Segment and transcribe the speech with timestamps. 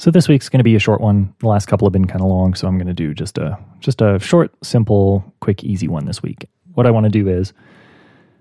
[0.00, 1.34] So this week's going to be a short one.
[1.40, 3.58] The last couple have been kind of long, so I'm going to do just a
[3.80, 6.48] just a short, simple, quick, easy one this week.
[6.72, 7.52] What I want to do is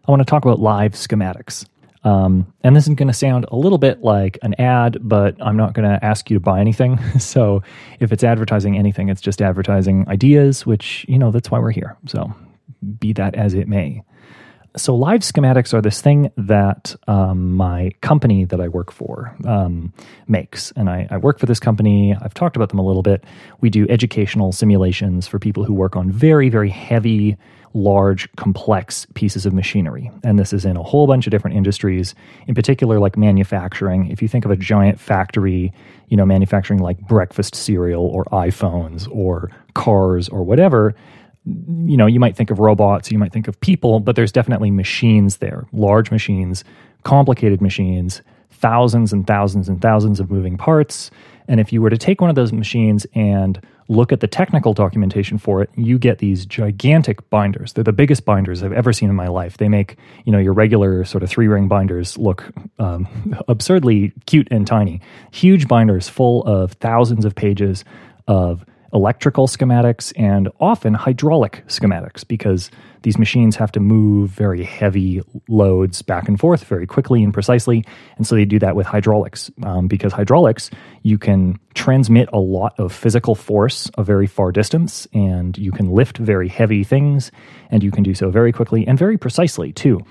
[0.08, 1.68] I want to talk about live schematics.
[2.06, 5.58] Um, and this is going to sound a little bit like an ad, but I'm
[5.58, 6.98] not going to ask you to buy anything.
[7.20, 7.62] so
[8.00, 11.98] if it's advertising anything, it's just advertising ideas, which, you know, that's why we're here.
[12.06, 12.34] So
[13.00, 14.02] be that as it may.
[14.80, 19.92] So, live schematics are this thing that um, my company that I work for um,
[20.26, 20.72] makes.
[20.72, 22.16] And I, I, work for this company.
[22.16, 23.26] I've talked about them a little bit.
[23.60, 27.36] We do educational simulations for people who work on very, very heavy,
[27.74, 30.10] large, complex pieces of machinery.
[30.24, 32.16] And this is in a whole bunch of different industries,
[32.48, 34.10] in particular, like manufacturing.
[34.10, 35.74] If you think of a giant factory,
[36.08, 40.96] you know, manufacturing like breakfast cereal or iPhones or cars or whatever
[41.46, 44.72] you know, you might think of robots, you might think of people, but there's definitely
[44.72, 46.64] machines there, large machines,
[47.04, 48.22] complicated machines,
[48.52, 51.12] thousands and thousands and thousands of moving parts.
[51.48, 54.74] And if you were to take one of those machines and look at the technical
[54.74, 57.74] documentation for it, you get these gigantic binders.
[57.74, 59.58] They're the biggest binders I've ever seen in my life.
[59.58, 63.08] They make, you know, your regular sort of three ring binders look um,
[63.48, 65.02] absurdly cute and tiny.
[65.32, 67.84] Huge binders full of thousands of pages
[68.28, 72.72] of electrical schematics and often hydraulic schematics because
[73.04, 77.86] these machines have to move very heavy loads back and forth very quickly and precisely.
[78.18, 80.70] And so they do that with hydraulics um, because hydraulics,
[81.04, 85.92] you can transmit a lot of physical force a very far distance and you can
[85.92, 87.32] lift very heavy things
[87.72, 90.02] and you can do so very quickly and very precisely too.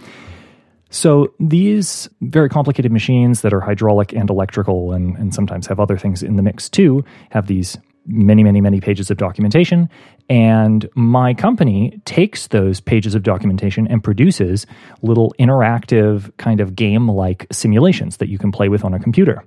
[0.91, 5.99] So these very complicated machines that are hydraulic and electrical and, and sometimes have other
[5.99, 7.77] things in the mix too have these
[8.09, 9.89] many, many, many pages of documentation.
[10.29, 14.67] And my company takes those pages of documentation and produces
[15.03, 19.45] little interactive, kind of game like simulations that you can play with on a computer.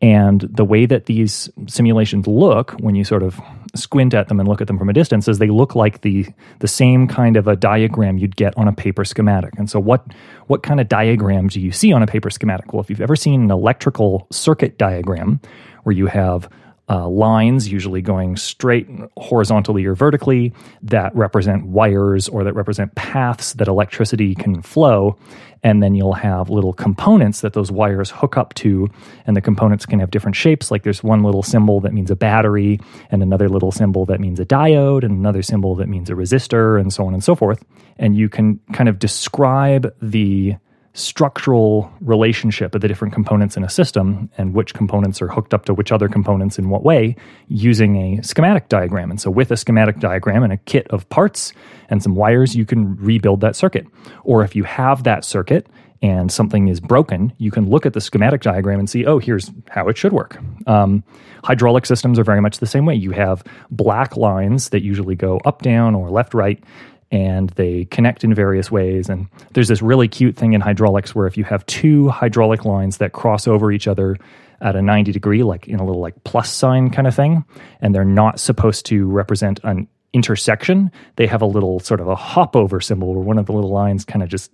[0.00, 3.40] And the way that these simulations look when you sort of
[3.74, 6.26] squint at them and look at them from a distance is they look like the
[6.60, 9.58] the same kind of a diagram you'd get on a paper schematic.
[9.58, 10.06] And so what
[10.46, 12.72] what kind of diagram do you see on a paper schematic?
[12.72, 15.40] Well, if you've ever seen an electrical circuit diagram
[15.82, 16.48] where you have
[16.88, 23.52] uh, lines, usually going straight horizontally or vertically, that represent wires or that represent paths
[23.54, 25.18] that electricity can flow.
[25.62, 28.88] And then you'll have little components that those wires hook up to,
[29.26, 30.70] and the components can have different shapes.
[30.70, 32.78] Like there's one little symbol that means a battery,
[33.10, 36.80] and another little symbol that means a diode, and another symbol that means a resistor,
[36.80, 37.64] and so on and so forth.
[37.98, 40.54] And you can kind of describe the
[40.94, 45.64] structural relationship of the different components in a system and which components are hooked up
[45.66, 47.14] to which other components in what way
[47.48, 49.10] using a schematic diagram.
[49.10, 51.52] And so, with a schematic diagram and a kit of parts
[51.88, 53.86] and some wires, you can rebuild that circuit.
[54.24, 55.66] Or if you have that circuit
[56.00, 59.50] and something is broken, you can look at the schematic diagram and see, oh, here's
[59.68, 60.38] how it should work.
[60.66, 61.02] Um,
[61.44, 62.94] hydraulic systems are very much the same way.
[62.94, 66.62] You have black lines that usually go up, down, or left, right,
[67.10, 69.08] and they connect in various ways.
[69.08, 72.98] And there's this really cute thing in hydraulics where if you have two hydraulic lines
[72.98, 74.16] that cross over each other
[74.60, 77.44] at a 90 degree, like in a little like plus sign kind of thing,
[77.80, 82.16] and they're not supposed to represent an intersection, they have a little sort of a
[82.16, 84.50] hop over symbol where one of the little lines kind of just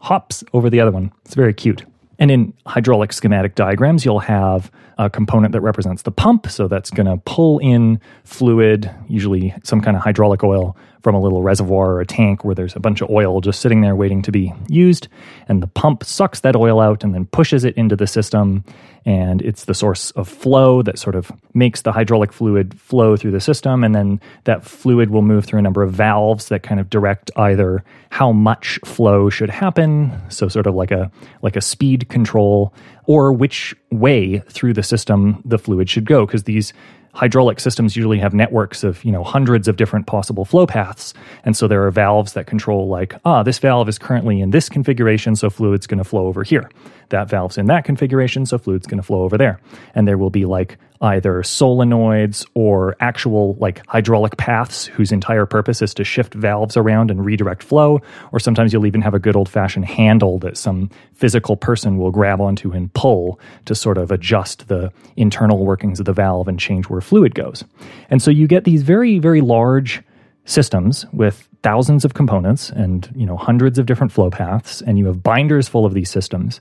[0.00, 1.12] hops over the other one.
[1.24, 1.84] It's very cute.
[2.18, 6.48] And in hydraulic schematic diagrams, you'll have a component that represents the pump.
[6.50, 11.20] So that's going to pull in fluid, usually some kind of hydraulic oil, from a
[11.20, 14.22] little reservoir or a tank where there's a bunch of oil just sitting there waiting
[14.22, 15.08] to be used.
[15.48, 18.64] And the pump sucks that oil out and then pushes it into the system.
[19.04, 23.30] And it's the source of flow that sort of makes the hydraulic fluid flow through
[23.30, 23.84] the system.
[23.84, 27.30] And then that fluid will move through a number of valves that kind of direct
[27.36, 31.10] either how much flow should happen, so sort of like a
[31.42, 32.72] like a speed control,
[33.06, 36.26] or which way through the system the fluid should go.
[36.26, 36.72] Because these
[37.18, 41.14] hydraulic systems usually have networks of you know hundreds of different possible flow paths.
[41.44, 44.68] And so there are valves that control like ah this valve is currently in this
[44.68, 46.70] configuration so fluid's going to flow over here
[47.10, 49.60] that valve's in that configuration so fluid's going to flow over there
[49.94, 55.80] and there will be like either solenoids or actual like hydraulic paths whose entire purpose
[55.80, 58.00] is to shift valves around and redirect flow.
[58.32, 62.10] Or sometimes you'll even have a good old fashioned handle that some physical person will
[62.10, 66.58] grab onto and pull to sort of adjust the internal workings of the valve and
[66.58, 67.64] change where fluid goes.
[68.10, 70.02] And so you get these very, very large
[70.44, 75.04] systems with thousands of components and you know hundreds of different flow paths and you
[75.04, 76.58] have binders full of these systems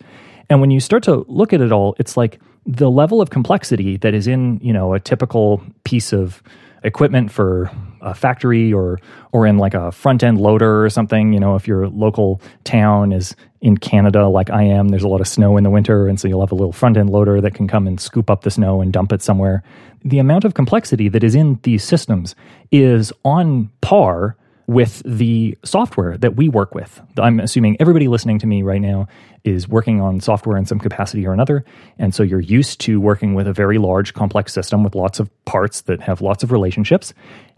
[0.49, 3.97] and when you start to look at it all it's like the level of complexity
[3.97, 6.41] that is in you know a typical piece of
[6.83, 7.71] equipment for
[8.01, 8.99] a factory or
[9.31, 13.11] or in like a front end loader or something you know if your local town
[13.11, 16.19] is in Canada, like I am, there's a lot of snow in the winter, and
[16.19, 18.51] so you'll have a little front end loader that can come and scoop up the
[18.51, 19.63] snow and dump it somewhere.
[20.03, 22.35] The amount of complexity that is in these systems
[22.71, 24.35] is on par
[24.67, 27.01] with the software that we work with.
[27.17, 29.07] I'm assuming everybody listening to me right now
[29.45, 31.63] is working on software in some capacity or another.
[31.97, 35.29] And so you're used to working with a very large, complex system with lots of
[35.45, 37.13] parts that have lots of relationships.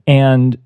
[0.05, 0.59] And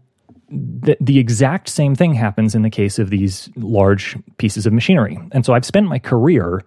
[0.50, 5.18] the, the exact same thing happens in the case of these large pieces of machinery.
[5.31, 6.62] And so I've spent my career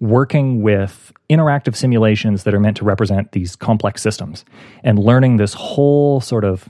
[0.00, 4.44] working with interactive simulations that are meant to represent these complex systems
[4.82, 6.68] and learning this whole sort of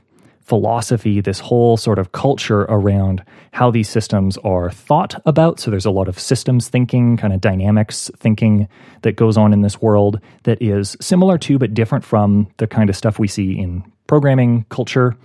[0.51, 5.61] philosophy, this whole sort of culture around how these systems are thought about.
[5.61, 8.69] So there's a lot of systems thinking, kind of dynamics thinking
[9.03, 12.91] that goes on in this world that is similar to but different from the kind
[12.91, 15.17] of stuff we see in programming culture.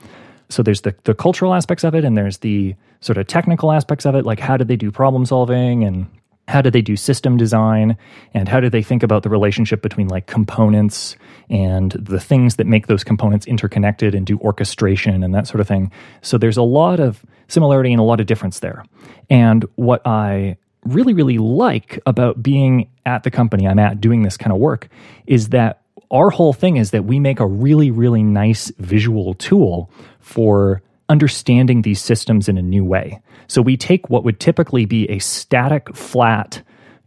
[0.50, 4.06] So there's the, the cultural aspects of it, and there's the sort of technical aspects
[4.06, 6.06] of it, like how did they do problem solving and
[6.48, 7.98] how do they do system design?
[8.34, 11.16] And how do they think about the relationship between like components
[11.50, 15.68] and the things that make those components interconnected and do orchestration and that sort of
[15.68, 15.92] thing?
[16.22, 18.84] So there's a lot of similarity and a lot of difference there.
[19.30, 24.38] And what i really really like about being at the company i'm at doing this
[24.38, 24.88] kind of work
[25.26, 25.82] is that
[26.12, 29.90] our whole thing is that we make a really really nice visual tool
[30.20, 33.22] for understanding these systems in a new way.
[33.48, 36.62] So we take what would typically be a static, flat,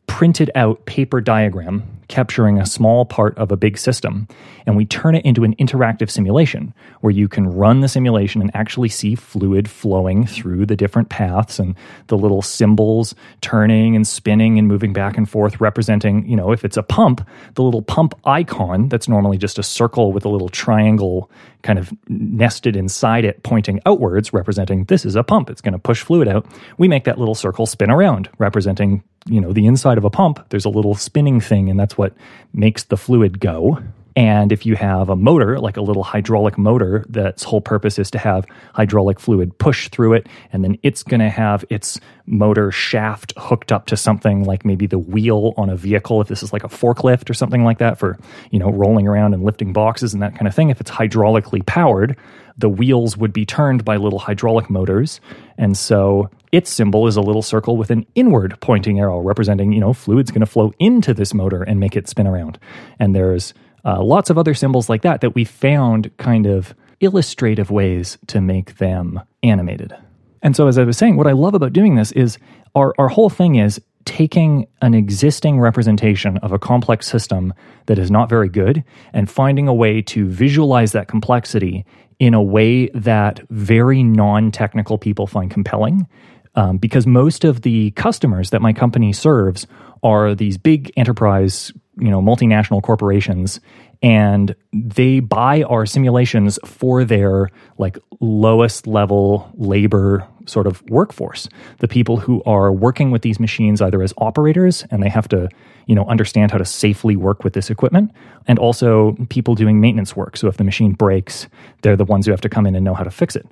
[0.07, 4.27] printed out paper diagram capturing a small part of a big system,
[4.67, 8.51] and we turn it into an interactive simulation where you can run the simulation and
[8.55, 11.75] actually see fluid flowing through the different paths and
[12.09, 16.65] the little symbols turning and spinning and moving back and forth, representing, you know, if
[16.65, 20.49] it's a pump, the little pump icon that's normally just a circle with a little
[20.49, 21.31] triangle
[21.63, 25.51] kind of nested inside it, pointing outwards, representing this is a pump.
[25.51, 26.47] It's going to push fluid out.
[26.79, 30.49] We make that little circle spin around, representing you know the inside of a pump.
[30.51, 32.15] There's a little spinning thing, and that's what
[32.53, 33.83] makes the fluid go.
[34.19, 38.11] And if you have a motor, like a little hydraulic motor, that's whole purpose is
[38.11, 42.73] to have hydraulic fluid push through it, and then it's going to have its motor
[42.73, 46.53] shaft hooked up to something like maybe the wheel on a vehicle, if this is
[46.53, 48.19] like a forklift or something like that for,
[48.51, 50.71] you know, rolling around and lifting boxes and that kind of thing.
[50.71, 52.17] If it's hydraulically powered,
[52.57, 55.21] the wheels would be turned by little hydraulic motors.
[55.57, 59.79] And so its symbol is a little circle with an inward pointing arrow representing, you
[59.79, 62.59] know, fluid's going to flow into this motor and make it spin around.
[62.99, 67.71] And there's uh, lots of other symbols like that that we found kind of illustrative
[67.71, 69.95] ways to make them animated.
[70.43, 72.39] And so, as I was saying, what I love about doing this is
[72.75, 77.53] our, our whole thing is taking an existing representation of a complex system
[77.87, 78.83] that is not very good
[79.13, 81.85] and finding a way to visualize that complexity
[82.19, 86.07] in a way that very non technical people find compelling.
[86.55, 89.67] Um, because most of the customers that my company serves
[90.03, 93.61] are these big enterprise you know multinational corporations
[94.03, 101.49] and they buy our simulations for their like lowest level labor sort of workforce.
[101.79, 105.49] The people who are working with these machines either as operators and they have to
[105.87, 108.13] you know understand how to safely work with this equipment
[108.47, 110.37] and also people doing maintenance work.
[110.37, 111.47] So if the machine breaks
[111.83, 113.47] they're the ones who have to come in and know how to fix it.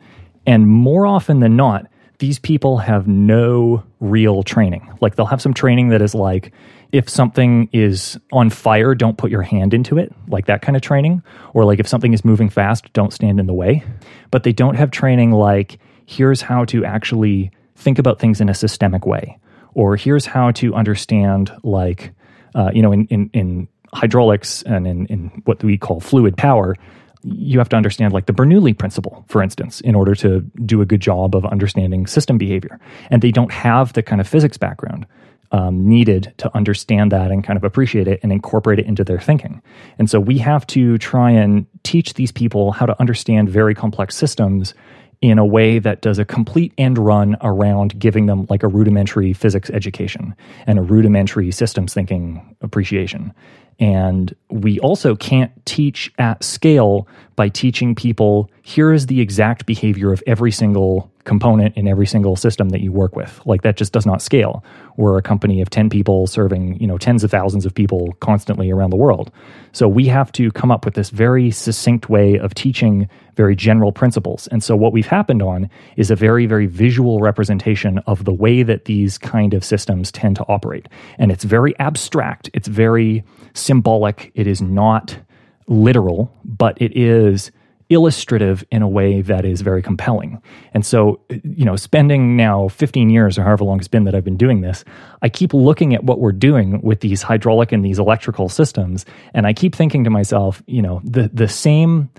[0.47, 1.87] And more often than not
[2.19, 4.89] these people have no real training.
[5.01, 6.53] Like they'll have some training that is like
[6.93, 10.83] if something is on fire, don't put your hand into it, like that kind of
[10.83, 11.23] training.
[11.55, 13.83] Or like if something is moving fast, don't stand in the way.
[14.31, 18.55] But they don't have training like, here's how to actually think about things in a
[18.55, 19.39] systemic way.
[19.75, 22.13] Or here's how to understand, like,
[22.55, 26.75] uh, you know, in, in, in hydraulics and in, in what we call fluid power,
[27.23, 30.87] you have to understand like the Bernoulli principle, for instance, in order to do a
[30.87, 32.79] good job of understanding system behavior.
[33.11, 35.07] And they don't have the kind of physics background
[35.53, 39.21] um, needed to understand that and kind of appreciate it and incorporate it into their
[39.21, 39.63] thinking.
[39.99, 44.17] And so we have to try and teach these people how to understand very complex
[44.17, 44.75] systems
[45.23, 49.33] in a way that does a complete end run around giving them like a rudimentary
[49.33, 50.35] physics education
[50.67, 53.33] and a rudimentary systems thinking appreciation.
[53.79, 60.13] And we also can't teach at scale by teaching people here is the exact behavior
[60.13, 63.41] of every single component in every single system that you work with.
[63.45, 64.65] Like that just does not scale.
[64.97, 68.71] We're a company of 10 people serving, you know, tens of thousands of people constantly
[68.71, 69.31] around the world.
[69.73, 73.93] So we have to come up with this very succinct way of teaching very general
[73.93, 74.47] principles.
[74.47, 78.63] And so what we've happened on is a very very visual representation of the way
[78.63, 80.89] that these kind of systems tend to operate.
[81.19, 82.49] And it's very abstract.
[82.55, 84.33] It's very symbolic.
[84.35, 85.19] It is not
[85.67, 87.51] literal, but it is
[87.89, 90.43] illustrative in a way that is very compelling.
[90.75, 94.25] And so, you know, spending now 15 years or however long it's been that I've
[94.25, 94.85] been doing this,
[95.23, 99.05] I keep looking at what we're doing with these hydraulic and these electrical systems.
[99.35, 102.11] And I keep thinking to myself, you know, the, the same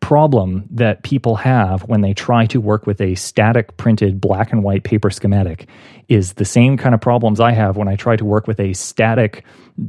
[0.00, 4.62] problem that people have when they try to work with a static printed black and
[4.62, 5.66] white paper schematic
[6.08, 8.72] is the same kind of problems I have when I try to work with a
[8.74, 9.44] static,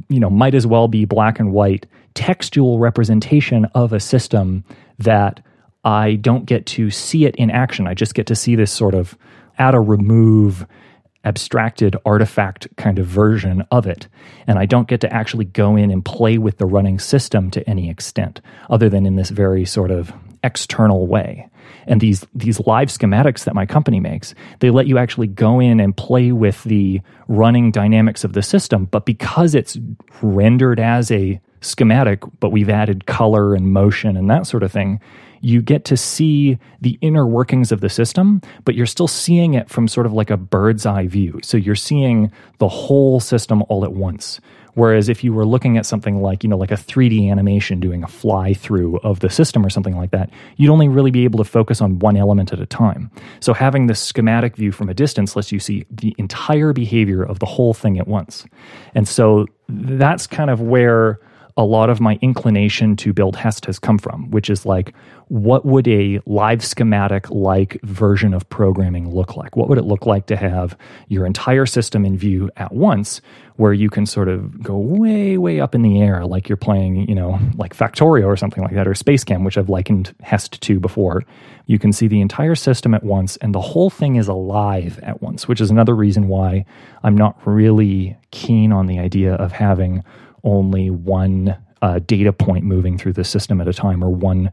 [0.08, 1.86] you know, might as well be black and white
[2.18, 4.64] textual representation of a system
[4.98, 5.40] that
[5.84, 7.86] I don't get to see it in action.
[7.86, 9.16] I just get to see this sort of
[9.56, 10.66] at a remove
[11.24, 14.08] abstracted artifact kind of version of it.
[14.48, 17.70] And I don't get to actually go in and play with the running system to
[17.70, 21.48] any extent, other than in this very sort of external way.
[21.86, 25.78] And these these live schematics that my company makes, they let you actually go in
[25.78, 29.78] and play with the running dynamics of the system, but because it's
[30.20, 35.00] rendered as a schematic, but we've added color and motion and that sort of thing,
[35.40, 39.68] you get to see the inner workings of the system, but you're still seeing it
[39.68, 41.38] from sort of like a bird's eye view.
[41.42, 44.40] So you're seeing the whole system all at once.
[44.74, 48.04] Whereas if you were looking at something like, you know, like a 3D animation doing
[48.04, 51.38] a fly through of the system or something like that, you'd only really be able
[51.38, 53.10] to focus on one element at a time.
[53.40, 57.40] So having this schematic view from a distance lets you see the entire behavior of
[57.40, 58.46] the whole thing at once.
[58.94, 61.18] And so that's kind of where
[61.58, 64.94] a lot of my inclination to build Hest has come from, which is like,
[65.26, 69.56] what would a live schematic like version of programming look like?
[69.56, 73.20] What would it look like to have your entire system in view at once,
[73.56, 77.08] where you can sort of go way, way up in the air, like you're playing,
[77.08, 80.78] you know, like Factorio or something like that, or SpaceChem, which I've likened Hest to
[80.78, 81.24] before.
[81.66, 85.20] You can see the entire system at once, and the whole thing is alive at
[85.20, 86.64] once, which is another reason why
[87.02, 90.04] I'm not really keen on the idea of having
[90.44, 94.50] only one uh, data point moving through the system at a time or one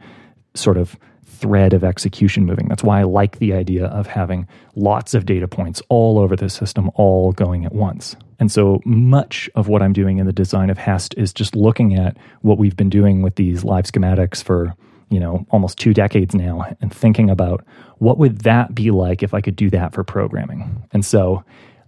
[0.53, 2.67] sort of thread of execution moving.
[2.67, 6.49] That's why I like the idea of having lots of data points all over the
[6.49, 8.15] system, all going at once.
[8.39, 11.95] And so much of what I'm doing in the design of Hest is just looking
[11.95, 14.73] at what we've been doing with these live schematics for,
[15.09, 17.65] you know, almost two decades now and thinking about
[17.97, 20.83] what would that be like if I could do that for programming.
[20.91, 21.43] And so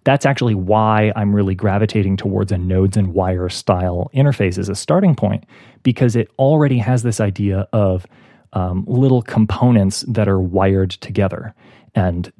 [0.07, 4.73] that's actually why I'm really gravitating towards a nodes and wire style interface as a
[4.75, 5.43] starting point,
[5.83, 8.07] because it already has this idea of
[8.53, 11.53] um, little components that are wired together.
[11.93, 12.31] And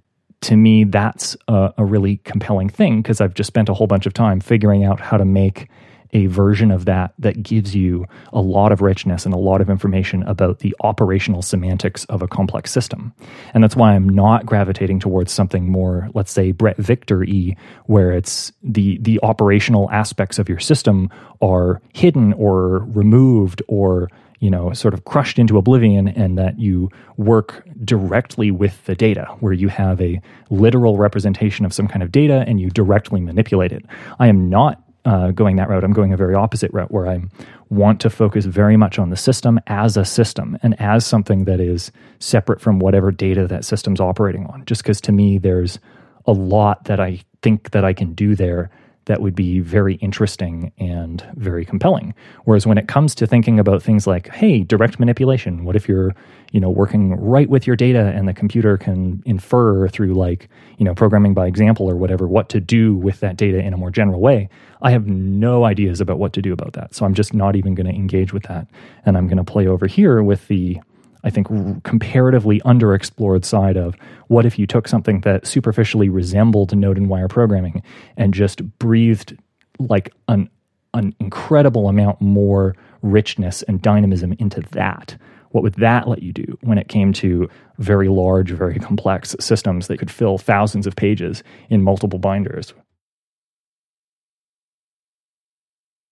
[0.43, 4.05] to me, that's a, a really compelling thing because I've just spent a whole bunch
[4.05, 5.67] of time figuring out how to make
[6.13, 9.69] a version of that that gives you a lot of richness and a lot of
[9.69, 13.13] information about the operational semantics of a complex system.
[13.53, 18.11] And that's why I'm not gravitating towards something more, let's say, Bret Victor E, where
[18.11, 21.09] it's the the operational aspects of your system
[21.41, 24.09] are hidden or removed or
[24.39, 29.25] you know, sort of crushed into oblivion, and that you work directly with the data,
[29.39, 33.71] where you have a literal representation of some kind of data and you directly manipulate
[33.71, 33.83] it.
[34.19, 35.85] I am not uh, going that route.
[35.85, 37.21] I'm going a very opposite route where I
[37.69, 41.61] want to focus very much on the system as a system and as something that
[41.61, 44.65] is separate from whatever data that system's operating on.
[44.65, 45.79] Just because to me, there's
[46.25, 48.69] a lot that I think that I can do there
[49.07, 52.13] that would be very interesting and very compelling.
[52.43, 56.13] Whereas when it comes to thinking about things like, hey, direct manipulation, what if you're,
[56.51, 60.85] you know, working right with your data and the computer can infer through like, you
[60.85, 63.91] know, programming by example or whatever, what to do with that data in a more
[63.91, 64.49] general way.
[64.81, 66.93] I have no ideas about what to do about that.
[66.93, 68.67] So I'm just not even going to engage with that.
[69.05, 70.79] And I'm going to play over here with the
[71.23, 71.47] I think,
[71.83, 73.95] comparatively underexplored side of
[74.27, 77.81] what if you took something that superficially resembled node and wire programming
[78.15, 79.37] and just breathed
[79.79, 80.49] like an,
[80.93, 85.17] an incredible amount more richness and dynamism into that?
[85.51, 89.87] What would that let you do when it came to very large, very complex systems
[89.87, 92.73] that could fill thousands of pages in multiple binders?